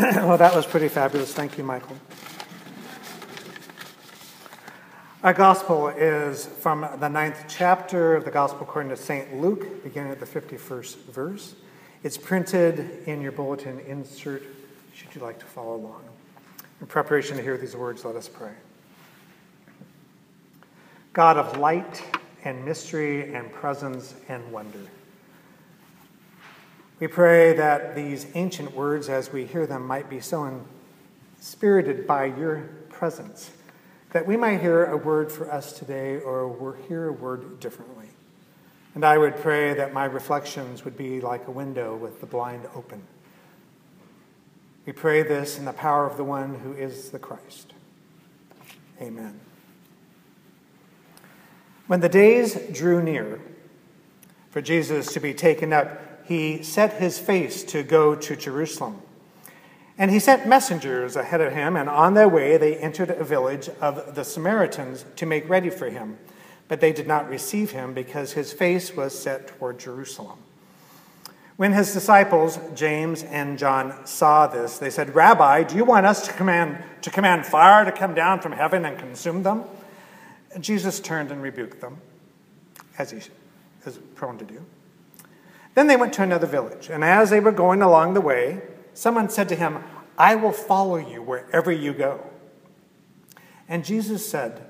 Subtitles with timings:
[0.16, 1.34] well, that was pretty fabulous.
[1.34, 1.94] Thank you, Michael.
[5.22, 9.36] Our gospel is from the ninth chapter of the gospel according to St.
[9.36, 11.54] Luke, beginning at the 51st verse.
[12.02, 14.42] It's printed in your bulletin insert,
[14.94, 16.02] should you like to follow along.
[16.80, 18.52] In preparation to hear these words, let us pray.
[21.12, 22.02] God of light
[22.44, 24.80] and mystery and presence and wonder.
[27.00, 30.62] We pray that these ancient words, as we hear them, might be so
[31.38, 33.50] inspirited by your presence,
[34.10, 38.08] that we might hear a word for us today or hear a word differently.
[38.94, 42.68] And I would pray that my reflections would be like a window with the blind
[42.74, 43.02] open.
[44.84, 47.72] We pray this in the power of the one who is the Christ.
[49.00, 49.40] Amen.
[51.86, 53.40] When the days drew near
[54.50, 59.02] for Jesus to be taken up, he set his face to go to Jerusalem.
[59.98, 63.68] And he sent messengers ahead of him, and on their way they entered a village
[63.80, 66.18] of the Samaritans to make ready for him.
[66.68, 70.38] But they did not receive him because his face was set toward Jerusalem.
[71.56, 76.28] When his disciples, James and John, saw this, they said, Rabbi, do you want us
[76.28, 79.64] to command, to command fire to come down from heaven and consume them?
[80.54, 82.00] And Jesus turned and rebuked them,
[82.98, 83.18] as he
[83.84, 84.64] is prone to do.
[85.80, 88.60] Then they went to another village, and as they were going along the way,
[88.92, 89.82] someone said to him,
[90.18, 92.20] I will follow you wherever you go.
[93.66, 94.60] And Jesus said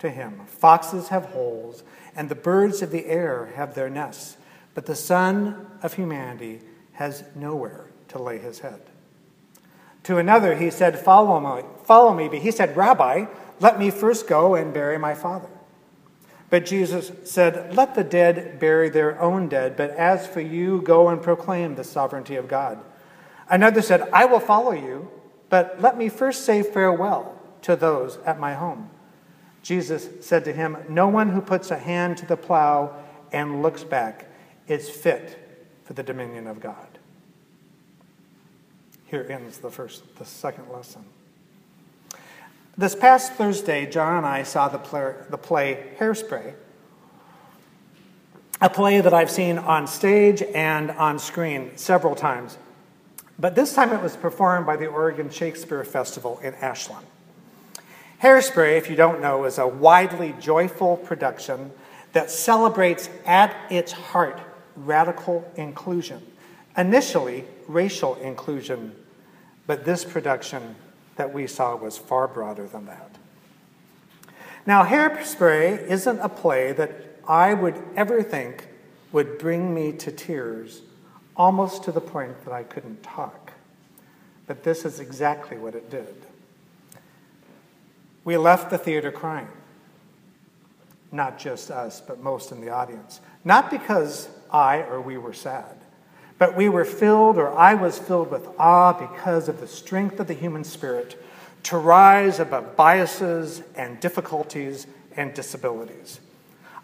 [0.00, 4.36] to him, Foxes have holes, and the birds of the air have their nests,
[4.74, 6.60] but the Son of Humanity
[6.92, 8.82] has nowhere to lay his head.
[10.02, 12.28] To another he said, Follow me, follow me.
[12.28, 13.24] But he said, Rabbi,
[13.58, 15.48] let me first go and bury my father.
[16.50, 21.08] But Jesus said, Let the dead bury their own dead, but as for you, go
[21.08, 22.78] and proclaim the sovereignty of God.
[23.50, 25.10] Another said, I will follow you,
[25.48, 28.90] but let me first say farewell to those at my home.
[29.62, 32.94] Jesus said to him, No one who puts a hand to the plow
[33.32, 34.26] and looks back
[34.66, 36.86] is fit for the dominion of God.
[39.06, 41.04] Here ends the first, the second lesson.
[42.78, 46.54] This past Thursday, John and I saw the play, the play Hairspray,
[48.60, 52.56] a play that I've seen on stage and on screen several times.
[53.36, 57.04] But this time it was performed by the Oregon Shakespeare Festival in Ashland.
[58.22, 61.72] Hairspray, if you don't know, is a widely joyful production
[62.12, 64.40] that celebrates at its heart
[64.76, 66.24] radical inclusion.
[66.76, 68.94] Initially, racial inclusion,
[69.66, 70.76] but this production
[71.18, 73.10] that we saw was far broader than that.
[74.64, 76.92] Now, Hairspray isn't a play that
[77.26, 78.68] I would ever think
[79.12, 80.82] would bring me to tears,
[81.36, 83.52] almost to the point that I couldn't talk.
[84.46, 86.14] But this is exactly what it did.
[88.24, 89.48] We left the theater crying.
[91.10, 93.20] Not just us, but most in the audience.
[93.44, 95.77] Not because I or we were sad,
[96.38, 100.28] but we were filled, or I was filled with awe because of the strength of
[100.28, 101.20] the human spirit
[101.64, 106.20] to rise above biases and difficulties and disabilities.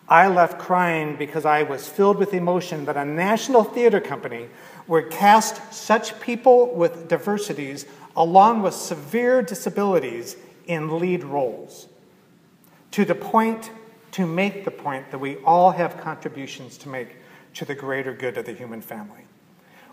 [0.08, 4.48] I left crying because I was filled with emotion that a national theater company
[4.86, 7.86] would cast such people with diversities
[8.16, 10.36] along with severe disabilities
[10.66, 11.88] in lead roles.
[12.92, 13.70] To the point,
[14.12, 17.16] to make the point that we all have contributions to make
[17.54, 19.24] to the greater good of the human family.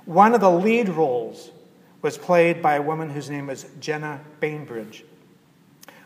[0.06, 1.52] One of the lead roles
[2.02, 5.06] was played by a woman whose name was Jenna Bainbridge.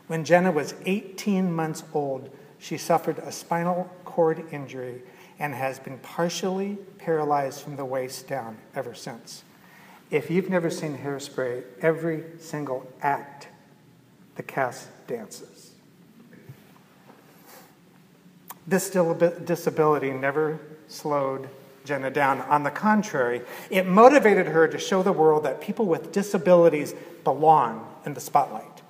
[0.07, 2.29] When Jenna was 18 months old,
[2.59, 5.01] she suffered a spinal cord injury
[5.39, 9.43] and has been partially paralyzed from the waist down ever since.
[10.11, 13.47] If you've never seen Hairspray, every single act
[14.35, 15.71] the cast dances.
[18.67, 21.49] This disability never slowed
[21.85, 22.41] Jenna down.
[22.41, 26.93] On the contrary, it motivated her to show the world that people with disabilities
[27.23, 28.81] belong in the spotlight.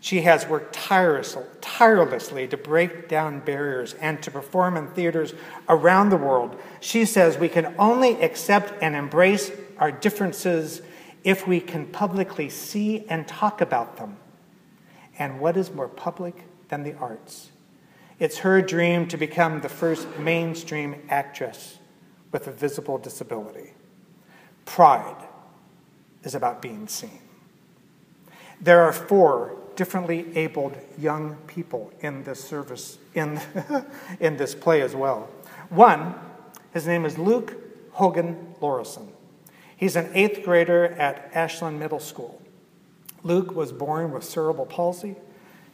[0.00, 5.32] She has worked tirelessly to break down barriers and to perform in theaters
[5.68, 6.60] around the world.
[6.80, 10.82] She says we can only accept and embrace our differences
[11.22, 14.16] if we can publicly see and talk about them.
[15.20, 17.50] And what is more public than the arts?
[18.18, 21.78] It's her dream to become the first mainstream actress
[22.32, 23.72] with a visible disability.
[24.64, 25.28] Pride
[26.24, 27.20] is about being seen.
[28.60, 33.40] There are four differently abled young people in this service, in,
[34.20, 35.28] in this play as well.
[35.68, 36.14] One,
[36.72, 37.54] his name is Luke
[37.92, 39.12] Hogan Lorison.
[39.76, 42.40] He's an eighth grader at Ashland Middle School.
[43.24, 45.16] Luke was born with cerebral palsy.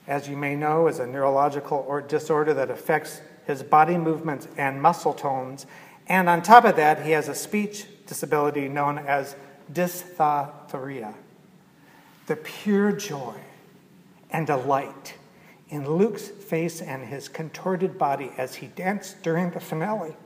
[0.06, 4.80] As you may know, is a neurological or disorder that affects his body movements and
[4.80, 5.66] muscle tones.
[6.08, 9.36] And on top of that, he has a speech disability known as
[9.72, 11.14] dysarthria.
[12.26, 13.34] The pure joy
[14.30, 15.14] and delight
[15.68, 20.16] in Luke's face and his contorted body as he danced during the finale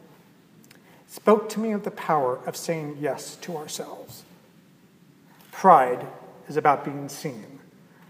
[1.09, 4.23] spoke to me of the power of saying yes to ourselves.
[5.51, 6.07] Pride
[6.49, 7.59] is about being seen,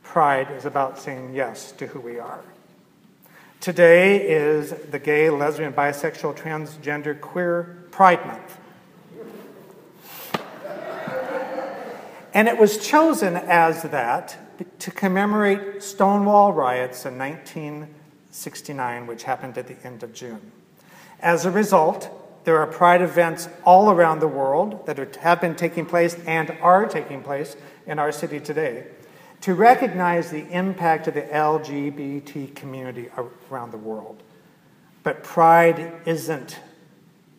[0.03, 2.45] pride is about saying yes to who we are.
[3.63, 8.59] Today is the gay, lesbian, bisexual, transgender, queer Pride Month.
[12.35, 14.37] And it was chosen as that
[14.81, 20.51] to commemorate Stonewall riots in 1969, which happened at the end of June.
[21.21, 22.11] As a result,
[22.43, 26.85] there are pride events all around the world that have been taking place and are
[26.87, 27.55] taking place
[27.87, 28.87] in our city today
[29.43, 33.09] to recognize the impact of the LGBT community
[33.51, 34.23] around the world.
[35.03, 36.59] But pride isn't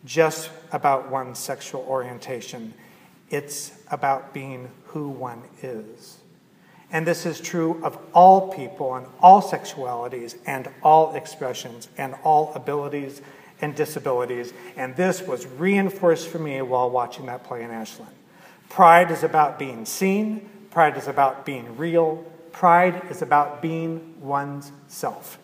[0.04, 2.74] just about one's sexual orientation,
[3.30, 6.18] it's about being who one is.
[6.92, 12.52] And this is true of all people and all sexualities and all expressions and all
[12.54, 13.22] abilities
[13.62, 14.52] and disabilities.
[14.76, 18.12] And this was reinforced for me while watching that play in Ashland.
[18.68, 22.16] Pride is about being seen, pride is about being real,
[22.52, 25.38] pride is about being one's self.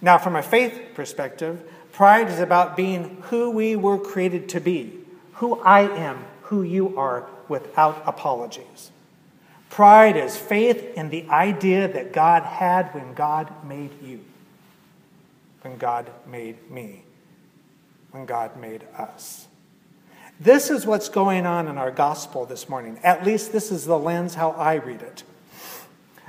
[0.00, 1.60] Now, from a faith perspective,
[1.92, 4.92] pride is about being who we were created to be,
[5.34, 8.92] who I am, who you are, without apologies.
[9.68, 14.20] Pride is faith in the idea that God had when God made you
[15.62, 17.04] when God made me,
[18.10, 19.46] when God made us.
[20.42, 22.98] This is what's going on in our gospel this morning.
[23.02, 25.22] At least this is the lens how I read it.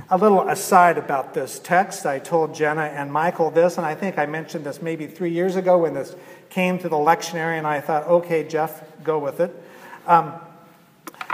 [0.10, 4.18] A little aside about this text, I told Jenna and Michael this, and I think
[4.18, 6.14] I mentioned this maybe three years ago when this
[6.50, 9.56] came to the lectionary, and I thought, okay, Jeff, go with it.
[10.06, 10.34] Um,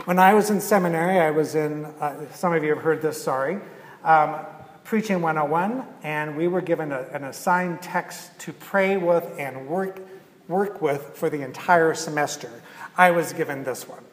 [0.06, 3.20] when I was in seminary, I was in, uh, some of you have heard this,
[3.20, 3.58] sorry.
[4.04, 4.36] Um,
[4.84, 10.00] Preaching 101, and we were given a, an assigned text to pray with and work,
[10.48, 12.50] work with for the entire semester.
[12.98, 14.04] I was given this one.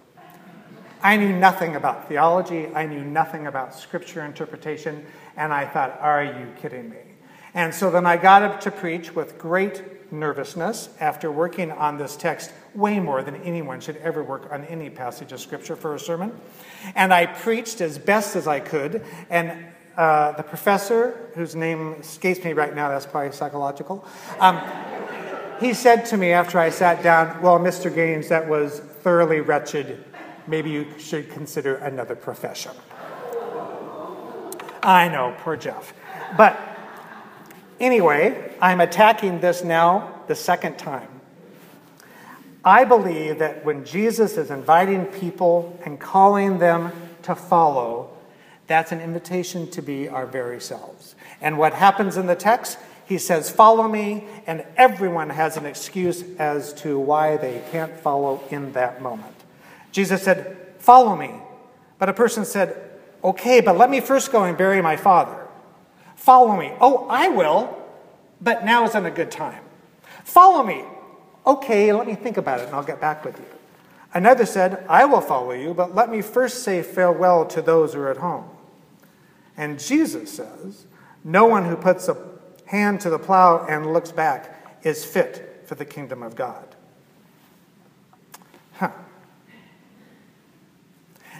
[1.02, 5.04] I knew nothing about theology, I knew nothing about scripture interpretation,
[5.36, 6.96] and I thought, are you kidding me?
[7.52, 12.16] And so then I got up to preach with great nervousness after working on this
[12.16, 16.00] text way more than anyone should ever work on any passage of scripture for a
[16.00, 16.32] sermon.
[16.94, 19.66] And I preached as best as I could, and
[19.96, 24.04] uh, the professor, whose name escapes me right now, that's probably psychological,
[24.40, 24.56] um,
[25.64, 27.94] he said to me after I sat down, Well, Mr.
[27.94, 30.04] Gaines, that was thoroughly wretched.
[30.46, 32.72] Maybe you should consider another profession.
[34.82, 35.94] I know, poor Jeff.
[36.36, 36.60] But
[37.80, 41.08] anyway, I'm attacking this now the second time.
[42.62, 48.10] I believe that when Jesus is inviting people and calling them to follow,
[48.66, 51.14] that's an invitation to be our very selves.
[51.40, 52.78] And what happens in the text?
[53.06, 58.42] He says, Follow me, and everyone has an excuse as to why they can't follow
[58.50, 59.34] in that moment.
[59.92, 61.32] Jesus said, Follow me.
[61.98, 62.90] But a person said,
[63.22, 65.46] Okay, but let me first go and bury my father.
[66.16, 66.72] Follow me.
[66.80, 67.76] Oh, I will,
[68.40, 69.62] but now isn't a good time.
[70.24, 70.84] Follow me.
[71.46, 73.44] Okay, let me think about it and I'll get back with you.
[74.14, 78.00] Another said, I will follow you, but let me first say farewell to those who
[78.00, 78.48] are at home.
[79.56, 80.86] And Jesus says,
[81.22, 82.14] No one who puts a
[82.66, 86.74] hand to the plow and looks back is fit for the kingdom of God.
[88.74, 88.90] Huh.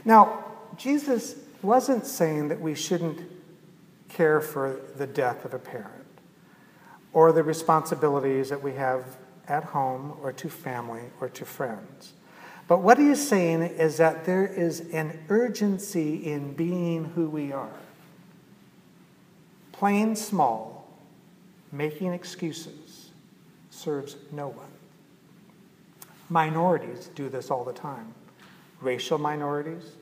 [0.05, 0.45] Now,
[0.77, 3.23] Jesus wasn't saying that we shouldn't
[4.09, 6.05] care for the death of a parent
[7.13, 9.17] or the responsibilities that we have
[9.49, 12.13] at home or to family or to friends.
[12.67, 17.53] But what he is saying is that there is an urgency in being who we
[17.53, 17.73] are
[19.85, 20.74] plain small,
[21.75, 23.11] making excuses
[23.71, 24.71] serves no one.
[26.31, 28.15] Minorities do this all the time
[28.81, 29.93] racial minorities,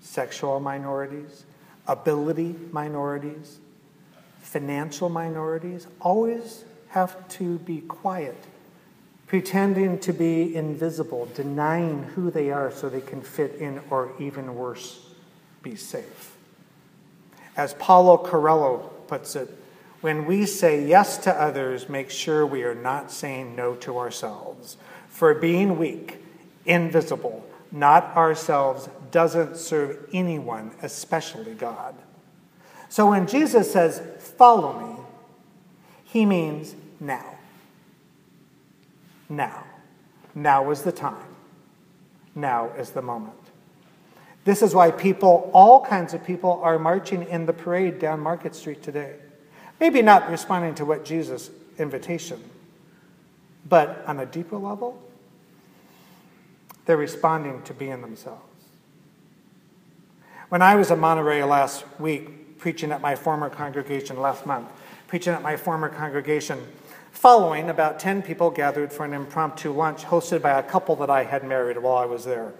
[0.00, 1.44] sexual minorities,
[1.88, 3.58] ability minorities,
[4.40, 8.36] financial minorities always have to be quiet,
[9.26, 14.54] pretending to be invisible, denying who they are so they can fit in, or even
[14.54, 15.10] worse,
[15.62, 16.36] be safe.
[17.56, 19.50] As Paulo Coelho puts it,
[20.00, 24.76] when we say yes to others, make sure we are not saying no to ourselves.
[25.08, 26.22] For being weak,
[26.64, 31.94] invisible, not ourselves, doesn't serve anyone, especially God.
[32.88, 34.00] So when Jesus says,
[34.36, 35.02] Follow me,
[36.04, 37.34] he means now.
[39.28, 39.64] Now.
[40.34, 41.34] Now is the time.
[42.34, 43.34] Now is the moment.
[44.44, 48.54] This is why people, all kinds of people, are marching in the parade down Market
[48.54, 49.16] Street today.
[49.80, 52.42] Maybe not responding to what Jesus' invitation,
[53.68, 55.00] but on a deeper level,
[56.84, 58.42] they're responding to being themselves.
[60.48, 64.68] When I was in Monterey last week, preaching at my former congregation last month,
[65.06, 66.58] preaching at my former congregation,
[67.12, 71.24] following, about 10 people gathered for an impromptu lunch hosted by a couple that I
[71.24, 72.52] had married while I was there.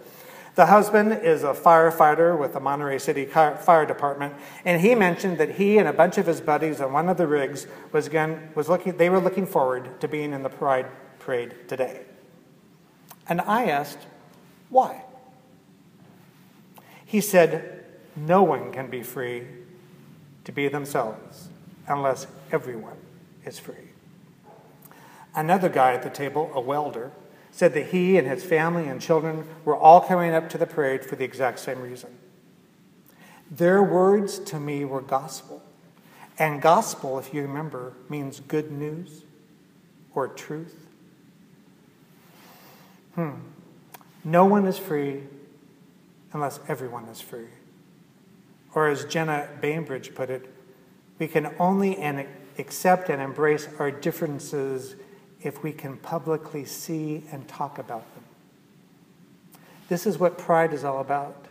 [0.59, 4.33] The husband is a firefighter with the Monterey City Fire Department,
[4.65, 7.27] and he mentioned that he and a bunch of his buddies on one of the
[7.27, 10.87] rigs was, again, was looking, they were looking forward to being in the Pride
[11.19, 12.01] Parade today.
[13.29, 13.99] And I asked,
[14.67, 15.05] why?
[17.05, 17.85] He said,
[18.17, 19.47] no one can be free
[20.43, 21.47] to be themselves
[21.87, 22.97] unless everyone
[23.45, 23.93] is free.
[25.33, 27.13] Another guy at the table, a welder,
[27.59, 31.03] said that he and his family and children were all coming up to the parade
[31.03, 32.09] for the exact same reason.
[33.51, 35.61] Their words to me were gospel.
[36.37, 39.23] And gospel, if you remember, means good news
[40.15, 40.87] or truth.
[43.15, 43.31] Hmm.
[44.23, 45.23] No one is free
[46.31, 47.49] unless everyone is free.
[48.73, 50.49] Or as Jenna Bainbridge put it,
[51.17, 52.01] we can only
[52.57, 54.95] accept and embrace our differences
[55.41, 58.23] if we can publicly see and talk about them.
[59.87, 61.45] This is what pride is all about.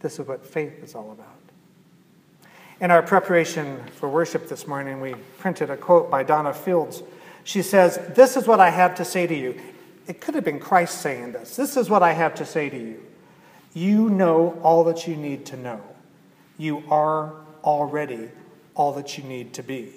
[0.00, 1.26] This is what faith is all about.
[2.80, 7.02] In our preparation for worship this morning, we printed a quote by Donna Fields.
[7.44, 9.60] She says, This is what I have to say to you.
[10.06, 11.56] It could have been Christ saying this.
[11.56, 13.00] This is what I have to say to you.
[13.74, 15.80] You know all that you need to know.
[16.58, 18.30] You are already
[18.74, 19.92] all that you need to be.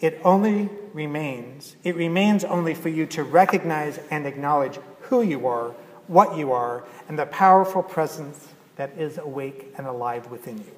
[0.00, 5.70] It only remains, it remains only for you to recognize and acknowledge who you are,
[6.06, 10.72] what you are, and the powerful presence that is awake and alive within you.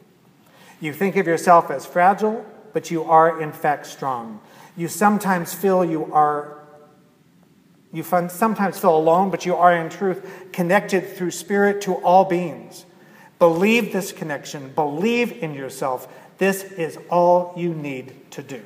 [0.81, 4.41] You think of yourself as fragile, but you are in fact strong.
[4.77, 6.57] You sometimes feel you are
[7.93, 12.85] you sometimes feel alone, but you are in truth connected through spirit to all beings.
[13.39, 16.07] Believe this connection, believe in yourself.
[16.37, 18.63] This is all you need to do.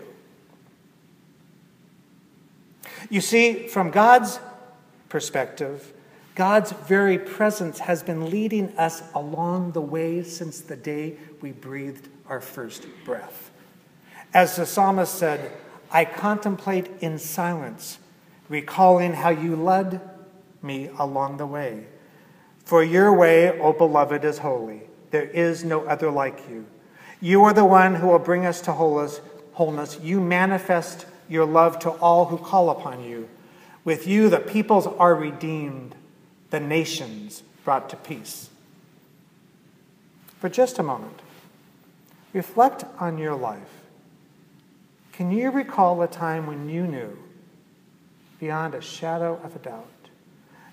[3.08, 4.38] You see, from God's
[5.08, 5.92] perspective,
[6.34, 12.08] God's very presence has been leading us along the way since the day we breathed
[12.28, 13.50] our first breath.
[14.32, 15.52] As the psalmist said,
[15.90, 17.98] I contemplate in silence,
[18.48, 20.00] recalling how you led
[20.62, 21.86] me along the way.
[22.64, 24.82] For your way, O beloved, is holy.
[25.10, 26.66] There is no other like you.
[27.20, 29.98] You are the one who will bring us to wholeness.
[30.00, 33.28] You manifest your love to all who call upon you.
[33.84, 35.94] With you, the peoples are redeemed,
[36.50, 38.50] the nations brought to peace.
[40.38, 41.20] For just a moment,
[42.32, 43.84] reflect on your life.
[45.12, 47.16] Can you recall a time when you knew,
[48.38, 49.86] beyond a shadow of a doubt,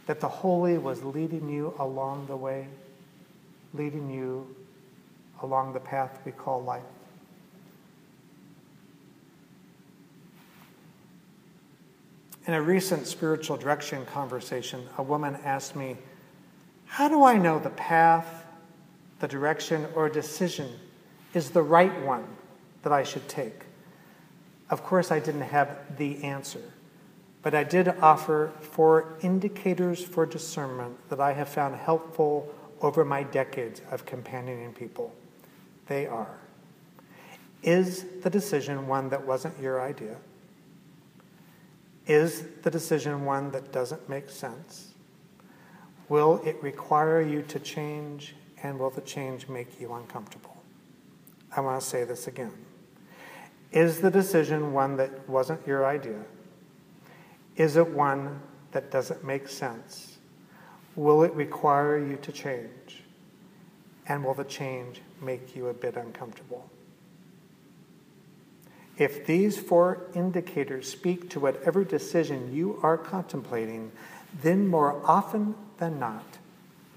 [0.07, 2.67] that the Holy was leading you along the way,
[3.73, 4.55] leading you
[5.43, 6.81] along the path we call life?
[12.47, 15.97] In a recent spiritual direction conversation, a woman asked me,
[16.85, 18.45] How do I know the path,
[19.19, 20.71] the direction, or decision
[21.33, 22.25] is the right one
[22.83, 23.63] that I should take?
[24.69, 26.61] Of course, I didn't have the answer,
[27.43, 33.23] but I did offer four indicators for discernment that I have found helpful over my
[33.23, 35.13] decades of companioning people.
[35.87, 36.39] They are
[37.61, 40.15] Is the decision one that wasn't your idea?
[42.07, 44.93] Is the decision one that doesn't make sense?
[46.07, 48.33] Will it require you to change,
[48.63, 50.55] and will the change make you uncomfortable?
[51.55, 52.53] I want to say this again.
[53.73, 56.23] Is the decision one that wasn't your idea?
[57.57, 58.39] Is it one
[58.71, 60.17] that doesn't make sense?
[60.95, 63.03] Will it require you to change?
[64.07, 66.69] And will the change make you a bit uncomfortable?
[68.97, 73.91] If these four indicators speak to whatever decision you are contemplating,
[74.41, 76.25] then more often than not,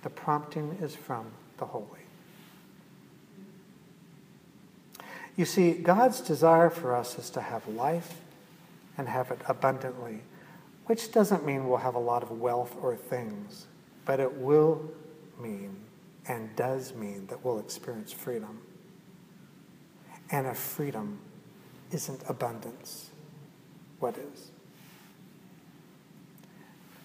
[0.03, 1.27] the prompting is from
[1.59, 1.87] the Holy.
[5.37, 8.21] You see, God's desire for us is to have life
[8.97, 10.21] and have it abundantly,
[10.87, 13.67] which doesn't mean we'll have a lot of wealth or things.
[14.11, 14.91] but it will
[15.41, 15.77] mean
[16.27, 18.61] and does mean that we'll experience freedom.
[20.33, 21.21] And a freedom
[21.93, 23.11] isn't abundance,
[23.99, 24.51] what is?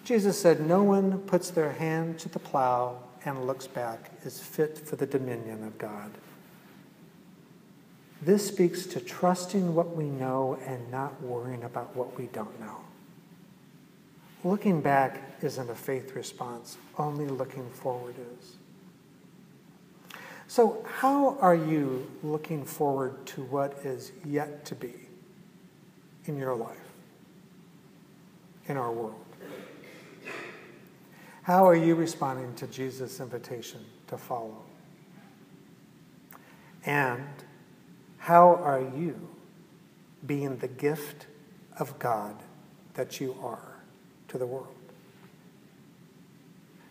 [0.04, 4.78] Jesus said, No one puts their hand to the plow and looks back is fit
[4.78, 6.12] for the dominion of God.
[8.22, 12.80] This speaks to trusting what we know and not worrying about what we don't know.
[14.44, 18.56] Looking back isn't a faith response, only looking forward is.
[20.48, 24.94] So, how are you looking forward to what is yet to be
[26.26, 26.76] in your life,
[28.66, 29.24] in our world?
[31.42, 34.62] How are you responding to Jesus' invitation to follow?
[36.84, 37.26] And
[38.18, 39.28] how are you
[40.26, 41.26] being the gift
[41.78, 42.36] of God
[42.94, 43.76] that you are
[44.28, 44.74] to the world?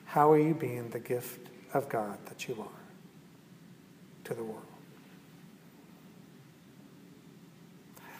[0.05, 2.84] How are you being the gift of God that you are?
[4.25, 4.61] To the world.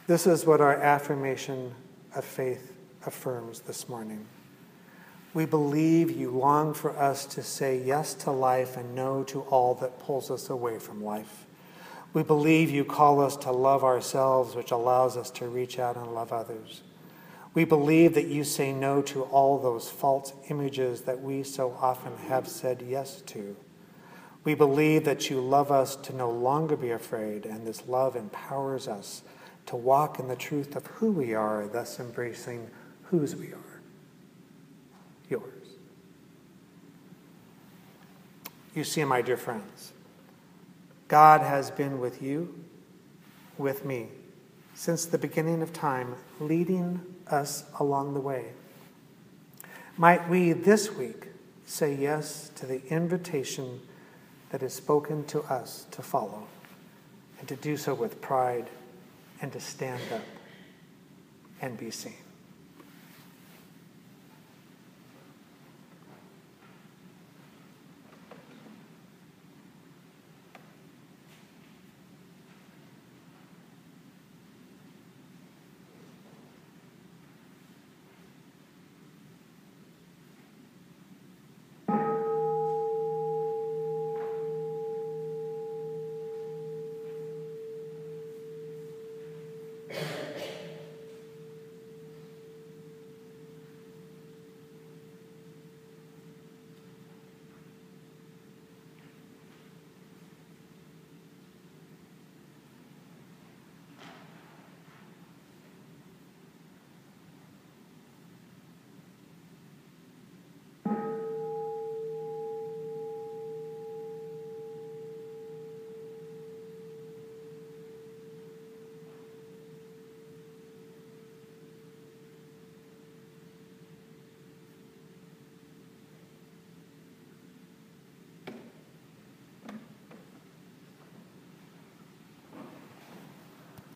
[0.07, 1.73] This is what our affirmation
[2.15, 2.73] of faith
[3.05, 4.25] affirms this morning.
[5.33, 9.73] We believe you long for us to say yes to life and no to all
[9.75, 11.45] that pulls us away from life.
[12.13, 16.13] We believe you call us to love ourselves, which allows us to reach out and
[16.13, 16.81] love others.
[17.53, 22.15] We believe that you say no to all those false images that we so often
[22.29, 23.57] have said yes to.
[24.45, 28.87] We believe that you love us to no longer be afraid, and this love empowers
[28.87, 29.23] us
[29.65, 32.69] to walk in the truth of who we are, thus embracing
[33.05, 33.81] whose we are.
[35.27, 35.67] Yours.
[38.75, 39.93] You see, my dear friends,
[41.07, 42.53] God has been with you,
[43.57, 44.09] with me,
[44.75, 48.49] since the beginning of time, leading us along the way.
[49.97, 51.29] Might we this week
[51.65, 53.79] say yes to the invitation
[54.55, 56.47] that is spoken to us to follow,
[57.39, 58.69] and to do so with pride,
[59.41, 60.21] and to stand up
[61.61, 62.24] and be seen.